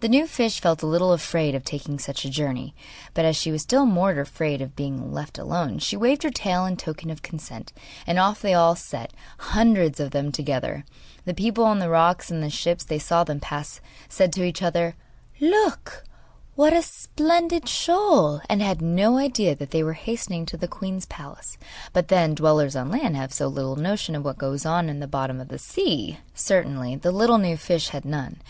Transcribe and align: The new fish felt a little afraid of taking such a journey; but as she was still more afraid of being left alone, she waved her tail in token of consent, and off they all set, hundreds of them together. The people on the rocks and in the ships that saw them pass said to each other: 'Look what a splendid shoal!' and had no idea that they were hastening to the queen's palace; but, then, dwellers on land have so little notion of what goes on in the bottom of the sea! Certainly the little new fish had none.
The 0.00 0.08
new 0.10 0.26
fish 0.26 0.60
felt 0.60 0.82
a 0.82 0.86
little 0.86 1.14
afraid 1.14 1.54
of 1.54 1.64
taking 1.64 1.98
such 1.98 2.26
a 2.26 2.30
journey; 2.30 2.74
but 3.14 3.24
as 3.24 3.36
she 3.36 3.50
was 3.50 3.62
still 3.62 3.86
more 3.86 4.10
afraid 4.20 4.60
of 4.60 4.76
being 4.76 5.14
left 5.14 5.38
alone, 5.38 5.78
she 5.78 5.96
waved 5.96 6.24
her 6.24 6.30
tail 6.30 6.66
in 6.66 6.76
token 6.76 7.08
of 7.08 7.22
consent, 7.22 7.72
and 8.06 8.18
off 8.18 8.42
they 8.42 8.52
all 8.52 8.76
set, 8.76 9.14
hundreds 9.38 9.98
of 9.98 10.10
them 10.10 10.30
together. 10.30 10.84
The 11.24 11.32
people 11.32 11.64
on 11.64 11.78
the 11.78 11.88
rocks 11.88 12.30
and 12.30 12.36
in 12.36 12.40
the 12.42 12.50
ships 12.50 12.84
that 12.84 13.00
saw 13.00 13.24
them 13.24 13.40
pass 13.40 13.80
said 14.10 14.30
to 14.34 14.44
each 14.44 14.60
other: 14.60 14.94
'Look 15.40 16.04
what 16.54 16.74
a 16.74 16.82
splendid 16.82 17.66
shoal!' 17.66 18.42
and 18.46 18.60
had 18.60 18.82
no 18.82 19.16
idea 19.16 19.54
that 19.54 19.70
they 19.70 19.82
were 19.82 19.94
hastening 19.94 20.44
to 20.44 20.58
the 20.58 20.68
queen's 20.68 21.06
palace; 21.06 21.56
but, 21.94 22.08
then, 22.08 22.34
dwellers 22.34 22.76
on 22.76 22.90
land 22.90 23.16
have 23.16 23.32
so 23.32 23.48
little 23.48 23.76
notion 23.76 24.14
of 24.14 24.22
what 24.22 24.36
goes 24.36 24.66
on 24.66 24.90
in 24.90 25.00
the 25.00 25.06
bottom 25.08 25.40
of 25.40 25.48
the 25.48 25.58
sea! 25.58 26.18
Certainly 26.34 26.96
the 26.96 27.10
little 27.10 27.38
new 27.38 27.56
fish 27.56 27.88
had 27.88 28.04
none. 28.04 28.42